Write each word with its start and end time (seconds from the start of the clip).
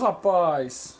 rapaz! 0.00 0.94